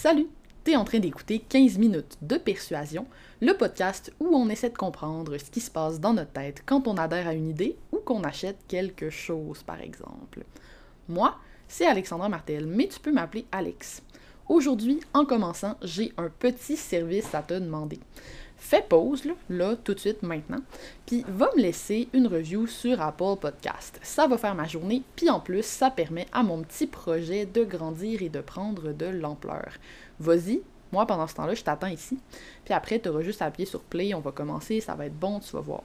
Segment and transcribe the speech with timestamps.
[0.00, 0.28] Salut!
[0.62, 3.04] T'es en train d'écouter 15 minutes de persuasion,
[3.40, 6.86] le podcast où on essaie de comprendre ce qui se passe dans notre tête quand
[6.86, 10.44] on adhère à une idée ou qu'on achète quelque chose, par exemple.
[11.08, 14.04] Moi, c'est Alexandra Martel, mais tu peux m'appeler Alex.
[14.48, 17.98] Aujourd'hui, en commençant, j'ai un petit service à te demander
[18.58, 20.60] fais pause, là, tout de suite, maintenant,
[21.06, 23.98] puis va me laisser une review sur Apple Podcast.
[24.02, 27.64] Ça va faire ma journée, puis en plus, ça permet à mon petit projet de
[27.64, 29.72] grandir et de prendre de l'ampleur.
[30.20, 30.60] Vas-y,
[30.92, 32.18] moi, pendant ce temps-là, je t'attends ici,
[32.64, 35.18] puis après, tu auras juste à appuyer sur Play, on va commencer, ça va être
[35.18, 35.82] bon, tu vas voir.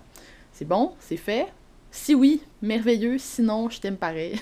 [0.52, 1.48] C'est bon, c'est fait,
[1.94, 4.42] si oui, merveilleux, sinon je t'aime pareil.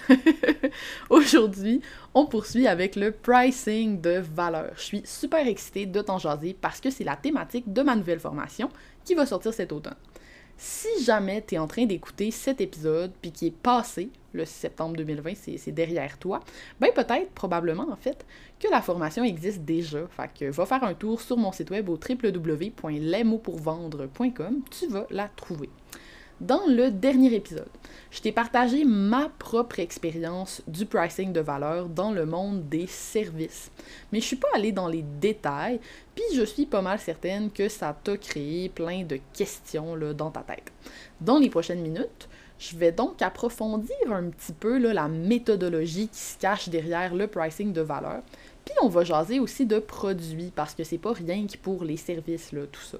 [1.09, 1.81] Aujourd'hui,
[2.13, 4.71] on poursuit avec le pricing de valeur.
[4.77, 8.21] Je suis super excitée de t'en jaser parce que c'est la thématique de ma nouvelle
[8.21, 8.69] formation
[9.03, 9.97] qui va sortir cet automne.
[10.55, 14.53] Si jamais tu es en train d'écouter cet épisode puis qui est passé, le 6
[14.53, 16.39] septembre 2020, c'est derrière toi,
[16.79, 18.25] ben peut-être, probablement en fait,
[18.61, 20.07] que la formation existe déjà.
[20.07, 25.27] Fait que va faire un tour sur mon site web au www.lesmotspourvendre.com, tu vas la
[25.27, 25.69] trouver.
[26.41, 27.69] Dans le dernier épisode,
[28.09, 33.69] je t'ai partagé ma propre expérience du pricing de valeur dans le monde des services.
[34.11, 35.79] Mais je suis pas allée dans les détails,
[36.15, 40.31] puis je suis pas mal certaine que ça t'a créé plein de questions là, dans
[40.31, 40.73] ta tête.
[41.19, 46.39] Dans les prochaines minutes, je vais donc approfondir un petit peu la méthodologie qui se
[46.39, 48.23] cache derrière le pricing de valeur.
[48.65, 51.97] Puis on va jaser aussi de produits parce que c'est pas rien que pour les
[51.97, 52.97] services, là, tout ça.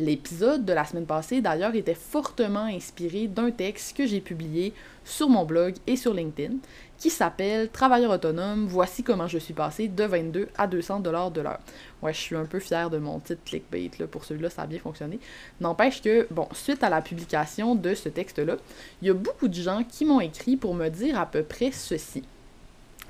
[0.00, 4.72] L'épisode de la semaine passée, d'ailleurs, était fortement inspiré d'un texte que j'ai publié
[5.04, 6.54] sur mon blog et sur LinkedIn
[6.96, 11.42] qui s'appelle Travailleur autonome, voici comment je suis passé de 22 à 200 dollars de
[11.42, 11.60] l'heure.
[12.00, 14.66] Ouais, je suis un peu fière de mon titre clickbait, là, pour celui-là, ça a
[14.66, 15.20] bien fonctionné.
[15.60, 18.56] N'empêche que, bon, suite à la publication de ce texte-là,
[19.02, 21.72] il y a beaucoup de gens qui m'ont écrit pour me dire à peu près
[21.72, 22.22] ceci.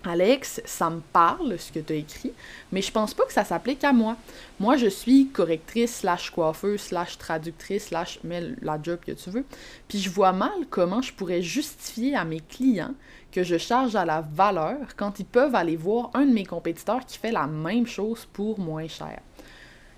[0.02, 2.32] Alex, ça me parle ce que tu as écrit,
[2.72, 4.16] mais je pense pas que ça s'applique à moi.
[4.58, 9.44] Moi, je suis correctrice, slash coiffeuse, slash traductrice, slash mets la job que tu veux.
[9.88, 12.94] Puis je vois mal comment je pourrais justifier à mes clients
[13.30, 17.04] que je charge à la valeur quand ils peuvent aller voir un de mes compétiteurs
[17.04, 19.20] qui fait la même chose pour moins cher.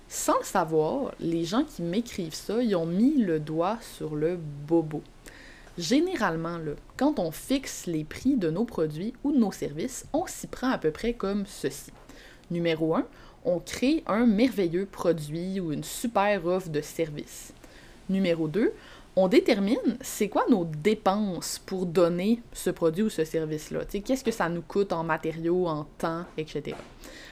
[0.09, 4.37] Sans le savoir, les gens qui m'écrivent ça, ils ont mis le doigt sur le
[4.37, 5.01] bobo.
[5.77, 6.59] Généralement,
[6.97, 10.69] quand on fixe les prix de nos produits ou de nos services, on s'y prend
[10.69, 11.91] à peu près comme ceci.
[12.51, 13.07] Numéro 1,
[13.45, 17.53] on crée un merveilleux produit ou une super offre de service.
[18.07, 18.71] Numéro 2,
[19.15, 23.85] on détermine c'est quoi nos dépenses pour donner ce produit ou ce service-là.
[23.85, 26.75] Qu'est-ce que ça nous coûte en matériaux, en temps, etc.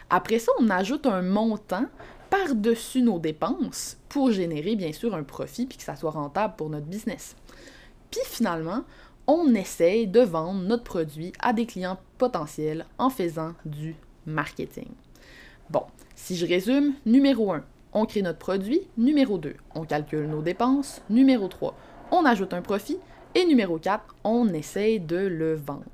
[0.10, 1.86] Après ça, on ajoute un montant
[2.32, 6.70] par-dessus nos dépenses pour générer bien sûr un profit puis que ça soit rentable pour
[6.70, 7.36] notre business.
[8.12, 8.84] Puis finalement,
[9.28, 13.96] on essaye de vendre notre produit à des clients potentiels en faisant du
[14.26, 14.90] marketing.
[15.70, 15.84] Bon,
[16.16, 17.64] si je résume, numéro 1,
[17.94, 18.82] on crée notre produit.
[18.98, 21.02] Numéro 2, on calcule nos dépenses.
[21.10, 21.74] Numéro 3,
[22.12, 22.98] on ajoute un profit.
[23.34, 25.86] Et numéro 4, on essaye de le vendre.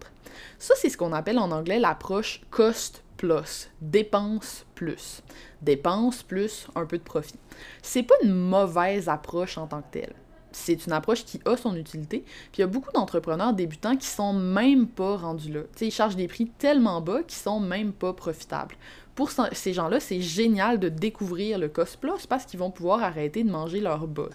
[0.58, 5.22] Ça, c'est ce qu'on appelle en anglais l'approche cost plus, dépense plus.
[5.62, 7.38] Dépense plus un peu de profit.
[7.84, 10.14] C'est pas une mauvaise approche en tant que telle
[10.58, 12.24] c'est une approche qui a son utilité.
[12.52, 15.62] Puis il y a beaucoup d'entrepreneurs débutants qui sont même pas rendus là.
[15.82, 18.76] ils chargent des prix tellement bas qu'ils sont même pas profitables.
[19.16, 23.44] Pour ces gens-là, c'est génial de découvrir le cost plus parce qu'ils vont pouvoir arrêter
[23.44, 24.30] de manger leur bas.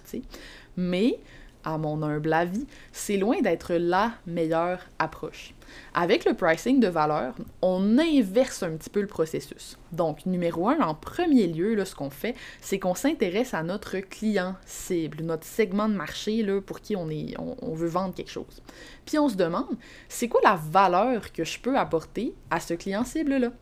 [0.76, 1.20] Mais
[1.64, 5.54] à mon humble avis, c'est loin d'être la meilleure approche.
[5.94, 9.78] Avec le pricing de valeur, on inverse un petit peu le processus.
[9.92, 13.98] Donc, numéro un, en premier lieu, là, ce qu'on fait, c'est qu'on s'intéresse à notre
[13.98, 17.08] client cible, notre segment de marché là, pour qui on,
[17.62, 18.62] on veut vendre quelque chose.
[19.06, 19.76] Puis on se demande,
[20.08, 23.52] c'est quoi la valeur que je peux apporter à ce client cible-là?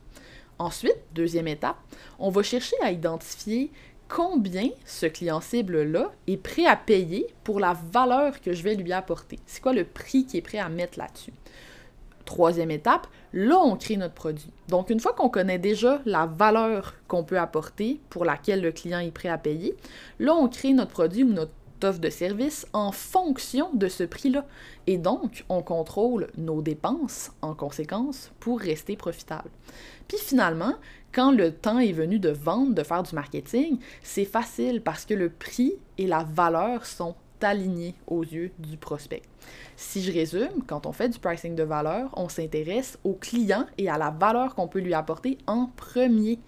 [0.61, 1.79] Ensuite, deuxième étape,
[2.19, 3.73] on va chercher à identifier
[4.11, 8.93] combien ce client cible-là est prêt à payer pour la valeur que je vais lui
[8.93, 9.39] apporter?
[9.47, 11.33] C'est quoi le prix qu'il est prêt à mettre là-dessus?
[12.25, 14.53] Troisième étape, là, on crée notre produit.
[14.69, 18.99] Donc, une fois qu'on connaît déjà la valeur qu'on peut apporter pour laquelle le client
[18.99, 19.77] est prêt à payer,
[20.19, 21.53] là, on crée notre produit ou notre
[21.85, 24.47] offre de service en fonction de ce prix-là.
[24.87, 29.51] Et donc, on contrôle nos dépenses en conséquence pour rester profitable.
[30.09, 30.75] Puis finalement,
[31.13, 35.15] quand le temps est venu de vendre, de faire du marketing, c'est facile parce que
[35.15, 39.23] le prix et la valeur sont alignés aux yeux du prospect.
[39.77, 43.89] Si je résume, quand on fait du pricing de valeur, on s'intéresse au client et
[43.89, 46.39] à la valeur qu'on peut lui apporter en premier.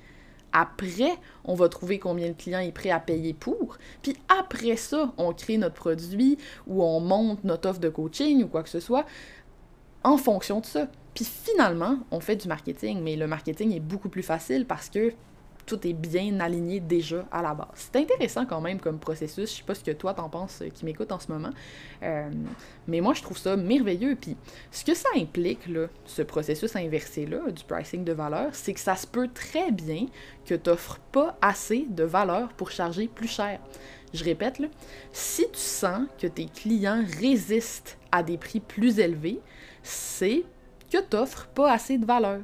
[0.52, 1.12] Après,
[1.44, 3.78] on va trouver combien le client est prêt à payer pour.
[4.02, 8.48] Puis après ça, on crée notre produit ou on monte notre offre de coaching ou
[8.48, 9.06] quoi que ce soit
[10.04, 10.88] en fonction de ça.
[11.14, 15.12] Puis finalement, on fait du marketing, mais le marketing est beaucoup plus facile parce que
[15.66, 17.68] tout est bien aligné déjà à la base.
[17.74, 19.50] C'est intéressant quand même comme processus.
[19.50, 21.50] Je sais pas ce que toi t'en penses euh, qui m'écoute en ce moment.
[22.02, 22.30] Euh,
[22.88, 24.16] mais moi, je trouve ça merveilleux.
[24.20, 24.36] Puis
[24.70, 28.96] ce que ça implique, là, ce processus inversé-là, du pricing de valeur, c'est que ça
[28.96, 30.06] se peut très bien
[30.44, 33.60] que tu n'offres pas assez de valeur pour charger plus cher.
[34.12, 34.68] Je répète, là,
[35.12, 39.40] si tu sens que tes clients résistent à des prix plus élevés,
[39.82, 40.44] c'est
[40.90, 42.40] que tu n'offres pas assez de valeur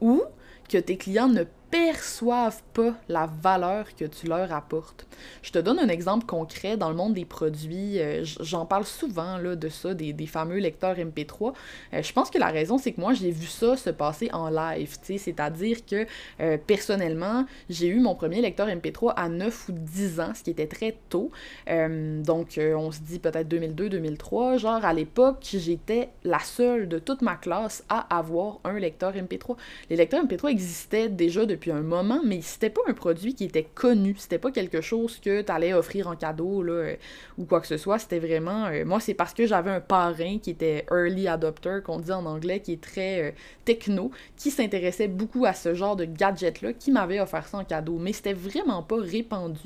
[0.00, 0.22] ou
[0.68, 5.06] que tes clients ne perçoivent pas la valeur que tu leur apportes.
[5.42, 8.00] Je te donne un exemple concret dans le monde des produits.
[8.00, 11.54] Euh, j'en parle souvent là, de ça, des, fameux lecteurs MP3.
[11.94, 14.48] Euh, je pense que la raison, c'est que moi, j'ai vu ça se passer en
[14.48, 14.96] live.
[15.02, 16.06] C'est-à-dire que
[16.40, 20.50] euh, personnellement, j'ai eu mon premier lecteur MP3 à 9 ou 10 ans, ce qui
[20.50, 21.30] était très tôt.
[21.66, 24.58] donc, on se dit peut-être 2002-2003.
[24.58, 29.56] Genre, à l'époque, j'étais la seule de toute ma classe à avoir un lecteur MP3.
[29.90, 33.66] Les lecteurs MP3 existaient déjà depuis un moment, mais c'était pas un produit qui était
[33.74, 34.14] connu.
[34.18, 36.96] C'était pas quelque chose que tu allais offrir en cadeau là, euh,
[37.38, 37.98] ou quoi que ce soit.
[37.98, 38.66] C'était vraiment.
[38.66, 42.26] Euh, moi, c'est parce que j'avais un parrain qui était early adopter, qu'on dit en
[42.26, 43.30] anglais, qui est très euh,
[43.64, 47.98] techno, qui s'intéressait beaucoup à ce genre de gadget-là, qui m'avait offert ça en cadeau.
[47.98, 49.60] Mais c'était vraiment pas répandu.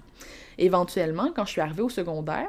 [0.58, 2.48] Éventuellement, quand je suis arrivée au secondaire,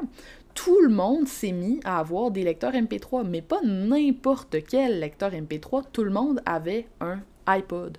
[0.54, 5.32] tout le monde s'est mis à avoir des lecteurs MP3, mais pas n'importe quel lecteur
[5.32, 7.98] MP3, tout le monde avait un iPod.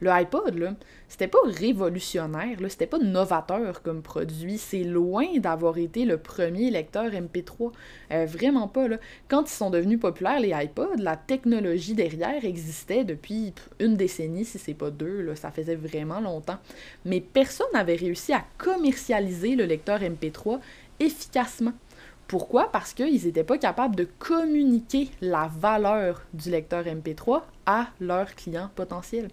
[0.00, 0.74] Le iPod, là,
[1.08, 4.58] c'était pas révolutionnaire, là, c'était pas novateur comme produit.
[4.58, 7.72] C'est loin d'avoir été le premier lecteur MP3.
[8.12, 8.98] Euh, vraiment pas, là.
[9.28, 14.58] Quand ils sont devenus populaires, les iPods, la technologie derrière existait depuis une décennie, si
[14.58, 15.34] c'est pas deux, là.
[15.34, 16.58] Ça faisait vraiment longtemps.
[17.04, 20.60] Mais personne n'avait réussi à commercialiser le lecteur MP3
[21.00, 21.72] efficacement.
[22.28, 22.72] Pourquoi?
[22.72, 28.68] Parce qu'ils n'étaient pas capables de communiquer la valeur du lecteur MP3 à leurs clients
[28.74, 29.28] potentiels.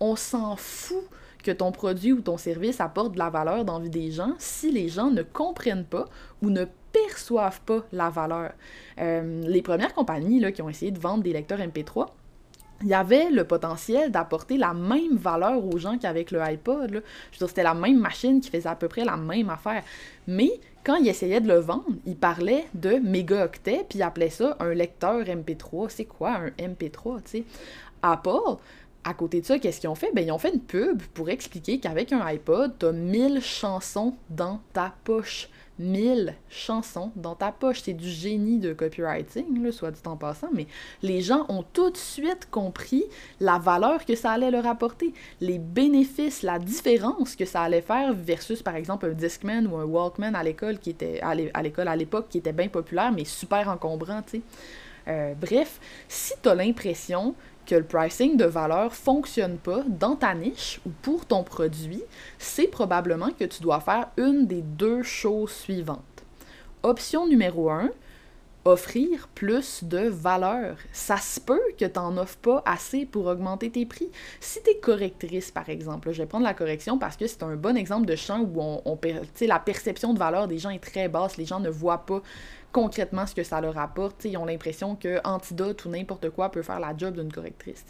[0.00, 1.04] On s'en fout
[1.42, 4.34] que ton produit ou ton service apporte de la valeur dans la vie des gens
[4.38, 6.06] si les gens ne comprennent pas
[6.42, 8.52] ou ne perçoivent pas la valeur.
[8.98, 12.08] Euh, les premières compagnies là, qui ont essayé de vendre des lecteurs MP3,
[12.82, 17.02] il y avait le potentiel d'apporter la même valeur aux gens qu'avec le iPod.
[17.32, 19.82] Je c'était la même machine qui faisait à peu près la même affaire.
[20.26, 20.50] Mais
[20.84, 24.74] quand ils essayaient de le vendre, ils parlaient de mégaoctets, puis ils appelaient ça un
[24.74, 25.88] lecteur MP3.
[25.88, 27.44] C'est quoi un MP3, tu?
[28.02, 28.58] Apple,
[29.04, 30.10] à côté de ça, qu'est-ce qu'ils ont fait?
[30.14, 34.14] Ben, ils ont fait une pub pour expliquer qu'avec un iPod, tu as 1000 chansons
[34.30, 35.48] dans ta poche.
[35.78, 37.82] 1000 chansons dans ta poche.
[37.82, 40.66] C'est du génie de copywriting, là, soit dit en passant, mais
[41.02, 43.04] les gens ont tout de suite compris
[43.40, 48.14] la valeur que ça allait leur apporter, les bénéfices, la différence que ça allait faire
[48.14, 51.96] versus, par exemple, un Discman ou un Walkman à l'école qui était à l'école à
[51.96, 54.22] l'époque qui était bien populaire, mais super encombrant.
[55.06, 57.34] Euh, bref, si tu as l'impression
[57.66, 62.02] que le pricing de valeur fonctionne pas dans ta niche ou pour ton produit,
[62.38, 66.00] c'est probablement que tu dois faire une des deux choses suivantes.
[66.82, 67.90] Option numéro 1,
[68.64, 70.76] offrir plus de valeur.
[70.92, 74.08] Ça se peut que tu n'en offres pas assez pour augmenter tes prix.
[74.40, 77.56] Si tu es correctrice, par exemple, je vais prendre la correction parce que c'est un
[77.56, 78.98] bon exemple de champ où on,
[79.42, 82.22] la perception de valeur des gens est très basse, les gens ne voient pas
[82.74, 84.24] concrètement ce que ça leur apporte.
[84.24, 87.84] ils ont l'impression que Antidote ou n'importe quoi peut faire la job d'une correctrice.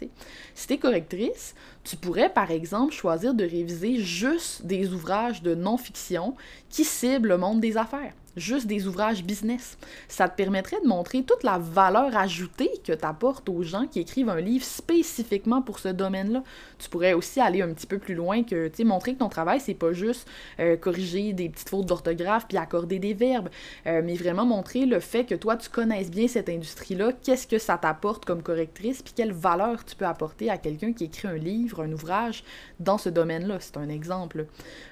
[0.53, 5.55] Si tu es correctrice, tu pourrais par exemple choisir de réviser juste des ouvrages de
[5.55, 6.35] non-fiction
[6.69, 9.77] qui ciblent le monde des affaires juste des ouvrages business.
[10.07, 13.99] Ça te permettrait de montrer toute la valeur ajoutée que tu apportes aux gens qui
[13.99, 16.43] écrivent un livre spécifiquement pour ce domaine-là.
[16.79, 19.29] Tu pourrais aussi aller un petit peu plus loin que, tu sais, montrer que ton
[19.29, 20.27] travail, c'est pas juste
[20.59, 23.49] euh, corriger des petites fautes d'orthographe puis accorder des verbes,
[23.87, 27.57] euh, mais vraiment montrer le fait que toi, tu connaisses bien cette industrie-là, qu'est-ce que
[27.57, 31.37] ça t'apporte comme correctrice, puis quelle valeur tu peux apporter à quelqu'un qui écrit un
[31.37, 32.43] livre, un ouvrage
[32.79, 33.57] dans ce domaine-là.
[33.59, 34.47] C'est un exemple.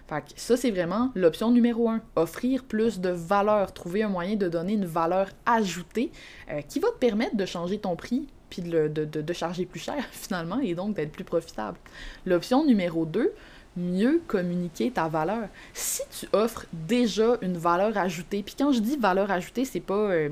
[0.07, 2.01] Fait que ça, c'est vraiment l'option numéro un.
[2.15, 3.32] Offrir plus de valeur,
[3.73, 6.11] trouver un moyen de donner une valeur ajoutée
[6.49, 9.79] euh, qui va te permettre de changer ton prix puis de, de, de, charger plus
[9.79, 11.77] cher finalement et donc d'être plus profitable.
[12.25, 13.33] L'option numéro 2,
[13.77, 15.47] mieux communiquer ta valeur.
[15.73, 19.95] Si tu offres déjà une valeur ajoutée, puis quand je dis valeur ajoutée, c'est pas
[19.95, 20.29] euh,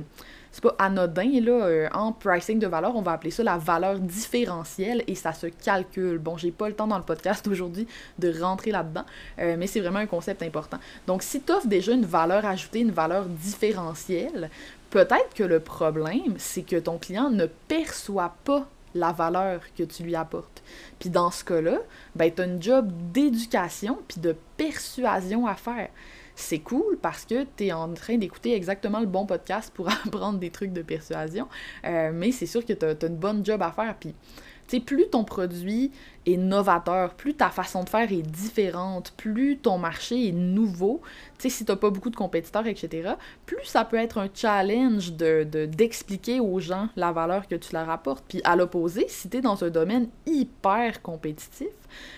[0.51, 1.51] c'est pas anodin, là.
[1.51, 5.48] Euh, en pricing de valeur, on va appeler ça la valeur différentielle et ça se
[5.48, 6.17] calcule.
[6.17, 7.88] Bon, j'ai pas le temps dans le podcast aujourd'hui
[8.20, 9.05] de rentrer là-dedans,
[9.39, 10.77] euh, mais c'est vraiment un concept important.
[11.08, 14.50] Donc, si tu offres déjà une valeur ajoutée, une valeur différentielle,
[14.89, 20.03] peut-être que le problème, c'est que ton client ne perçoit pas la valeur que tu
[20.03, 20.62] lui apportes.
[21.00, 21.77] Puis dans ce cas-là,
[22.15, 25.88] ben, tu as une job d'éducation puis de persuasion à faire
[26.35, 30.39] c'est cool parce que tu es en train d'écouter exactement le bon podcast pour apprendre
[30.39, 31.47] des trucs de persuasion.
[31.85, 33.95] Euh, mais c'est sûr que tu as, une bonne job à faire.
[34.00, 34.15] Puis
[34.79, 35.91] plus ton produit
[36.25, 41.01] est novateur, plus ta façon de faire est différente, plus ton marché est nouveau,
[41.37, 43.13] tu sais, si t'as pas beaucoup de compétiteurs, etc.,
[43.45, 47.89] plus ça peut être un challenge de, d'expliquer aux gens la valeur que tu leur
[47.89, 48.23] apportes.
[48.27, 51.69] Puis à l'opposé, si tu es dans un domaine hyper compétitif,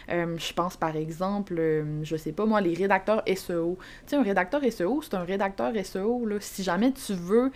[0.09, 3.77] euh, je pense par exemple, euh, je sais pas moi, les rédacteurs SEO.
[4.05, 6.37] Tu sais, un rédacteur SEO, c'est un rédacteur SEO, là.
[6.39, 7.51] Si jamais tu veux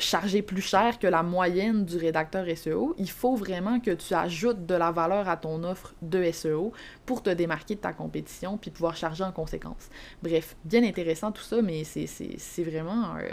[0.00, 4.66] charger plus cher que la moyenne du rédacteur SEO, il faut vraiment que tu ajoutes
[4.66, 6.72] de la valeur à ton offre de SEO
[7.06, 9.88] pour te démarquer de ta compétition puis pouvoir charger en conséquence.
[10.22, 13.16] Bref, bien intéressant tout ça, mais c'est vraiment...
[13.16, 13.32] Euh,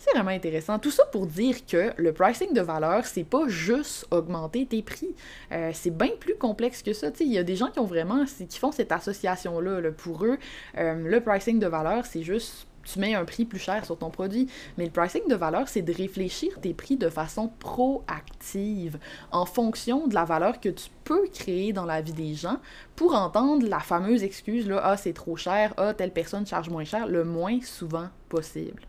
[0.00, 0.78] c'est vraiment intéressant.
[0.78, 5.14] Tout ça pour dire que le pricing de valeur, c'est pas juste augmenter tes prix.
[5.52, 7.08] Euh, c'est bien plus complexe que ça.
[7.20, 9.82] Il y a des gens qui ont vraiment, qui font cette association-là.
[9.82, 9.90] Là.
[9.92, 10.38] Pour eux,
[10.78, 14.10] euh, le pricing de valeur, c'est juste tu mets un prix plus cher sur ton
[14.10, 14.48] produit.
[14.78, 18.98] Mais le pricing de valeur, c'est de réfléchir tes prix de façon proactive,
[19.32, 22.58] en fonction de la valeur que tu peux créer dans la vie des gens
[22.96, 26.84] pour entendre la fameuse excuse, là, ah, c'est trop cher, ah, telle personne charge moins
[26.84, 28.82] cher, le moins souvent possible.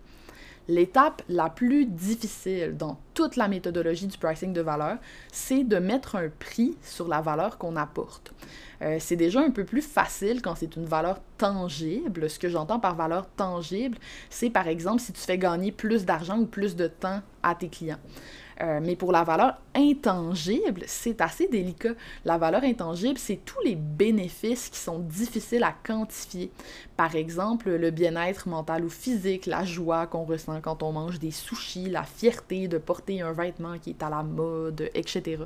[0.67, 4.97] L'étape la plus difficile dans toute la méthodologie du pricing de valeur,
[5.31, 8.33] c'est de mettre un prix sur la valeur qu'on apporte.
[8.81, 12.29] Euh, c'est déjà un peu plus facile quand c'est une valeur tangible.
[12.29, 13.97] Ce que j'entends par valeur tangible,
[14.29, 17.69] c'est par exemple si tu fais gagner plus d'argent ou plus de temps à tes
[17.69, 17.99] clients.
[18.61, 21.93] Euh, mais pour la valeur intangible, c'est assez délicat.
[22.25, 26.51] La valeur intangible, c'est tous les bénéfices qui sont difficiles à quantifier.
[26.95, 31.31] Par exemple, le bien-être mental ou physique, la joie qu'on ressent quand on mange des
[31.31, 35.43] sushis, la fierté de porter un vêtement qui est à la mode, etc.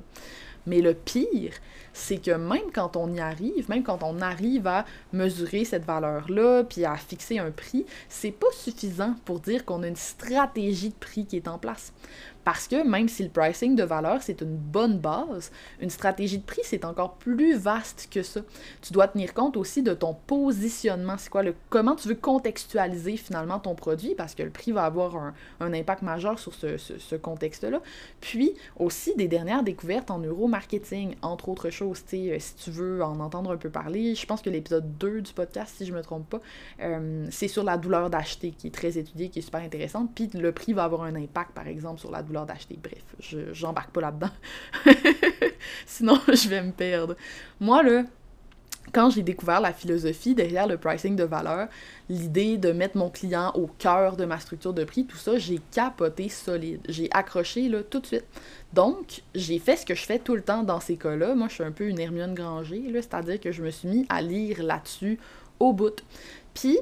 [0.67, 1.53] Mais le pire,
[1.93, 6.63] c'est que même quand on y arrive, même quand on arrive à mesurer cette valeur-là,
[6.63, 10.95] puis à fixer un prix, c'est pas suffisant pour dire qu'on a une stratégie de
[10.95, 11.93] prix qui est en place.
[12.45, 16.43] Parce que même si le pricing de valeur, c'est une bonne base, une stratégie de
[16.43, 18.41] prix, c'est encore plus vaste que ça.
[18.83, 21.15] Tu dois tenir compte aussi de ton positionnement.
[21.17, 24.85] C'est quoi le comment tu veux contextualiser finalement ton produit, parce que le prix va
[24.85, 27.81] avoir un, impact majeur sur ce, contexte-là.
[28.21, 32.03] Puis aussi des dernières découvertes en neuromarketing, entre autres choses.
[32.13, 35.33] Euh, si tu veux en entendre un peu parler, je pense que l'épisode 2 du
[35.33, 36.41] podcast, si je me trompe pas,
[36.81, 40.11] euh, c'est sur la douleur d'acheter, qui est très étudiée, qui est super intéressante.
[40.13, 42.77] Puis le prix va avoir un impact, par exemple, sur la douleur d'acheter.
[42.81, 44.31] Bref, je j'embarque pas là-dedans.
[45.85, 47.15] Sinon, je vais me perdre.
[47.61, 48.03] Moi, là,
[48.93, 51.67] quand j'ai découvert la philosophie derrière le pricing de valeur,
[52.09, 55.59] l'idée de mettre mon client au cœur de ma structure de prix, tout ça, j'ai
[55.71, 56.81] capoté solide.
[56.87, 58.25] J'ai accroché là, tout de suite.
[58.73, 61.35] Donc, j'ai fait ce que je fais tout le temps dans ces cas-là.
[61.35, 64.21] Moi, je suis un peu une Hermione Granger, c'est-à-dire que je me suis mis à
[64.21, 65.19] lire là-dessus
[65.59, 66.03] au bout.
[66.53, 66.77] Puis,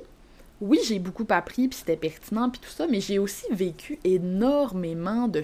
[0.61, 5.27] oui, j'ai beaucoup appris, puis c'était pertinent, puis tout ça, mais j'ai aussi vécu énormément
[5.27, 5.43] de,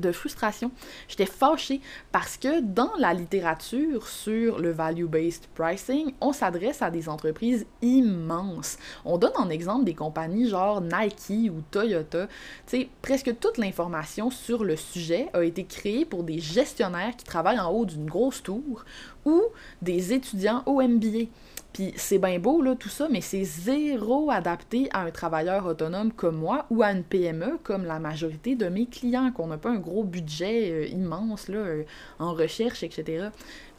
[0.00, 0.70] de frustration.
[1.08, 1.80] J'étais fâchée
[2.12, 8.76] parce que dans la littérature sur le value-based pricing, on s'adresse à des entreprises immenses.
[9.04, 12.26] On donne en exemple des compagnies genre Nike ou Toyota.
[12.66, 17.24] Tu sais, presque toute l'information sur le sujet a été créée pour des gestionnaires qui
[17.24, 18.84] travaillent en haut d'une grosse tour
[19.24, 19.42] ou
[19.82, 21.26] des étudiants au MBA.
[21.74, 26.12] Puis c'est bien beau, là, tout ça, mais c'est zéro adapté à un travailleur autonome
[26.12, 29.70] comme moi ou à une PME comme la majorité de mes clients, qu'on n'a pas
[29.70, 31.82] un gros budget euh, immense là, euh,
[32.20, 33.30] en recherche, etc.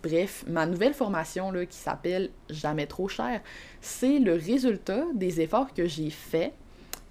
[0.03, 3.39] Bref, ma nouvelle formation là, qui s'appelle Jamais trop cher,
[3.79, 6.53] c'est le résultat des efforts que j'ai faits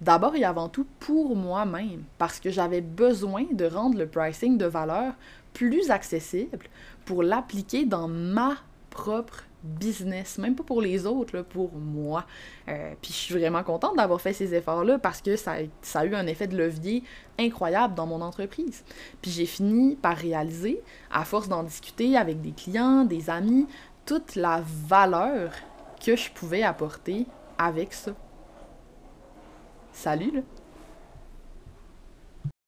[0.01, 4.65] d'abord et avant tout pour moi-même, parce que j'avais besoin de rendre le pricing de
[4.65, 5.13] valeur
[5.55, 6.67] plus accessible
[7.05, 8.57] pour l'appliquer dans ma
[8.89, 12.25] propre business, même pas pour les autres, pour moi.
[12.67, 15.55] Euh, puis je suis vraiment contente d'avoir fait ces efforts-là parce que ça,
[15.95, 17.03] a eu un effet de levier
[17.39, 18.83] incroyable dans mon entreprise.
[19.21, 23.65] Puis j'ai fini par réaliser, à force d'en discuter avec des clients, des amis,
[24.05, 25.51] toute la valeur
[26.05, 27.25] que je pouvais apporter
[27.57, 28.11] avec ça.
[29.93, 30.41] Salut là!